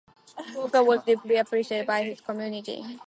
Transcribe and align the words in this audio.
Walker 0.55 0.83
was 0.83 1.03
deeply 1.03 1.35
appreciated 1.35 1.85
by 1.85 2.01
his 2.01 2.21
community. 2.21 2.97